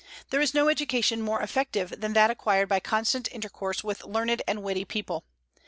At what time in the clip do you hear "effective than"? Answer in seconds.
1.43-2.13